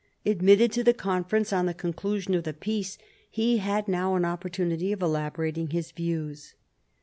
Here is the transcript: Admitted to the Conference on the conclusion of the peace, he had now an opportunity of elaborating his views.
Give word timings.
Admitted 0.25 0.71
to 0.71 0.83
the 0.83 0.95
Conference 0.95 1.53
on 1.53 1.67
the 1.67 1.75
conclusion 1.75 2.33
of 2.33 2.43
the 2.43 2.55
peace, 2.55 2.97
he 3.29 3.57
had 3.57 3.87
now 3.87 4.15
an 4.15 4.25
opportunity 4.25 4.91
of 4.91 4.99
elaborating 5.03 5.67
his 5.69 5.91
views. 5.91 6.55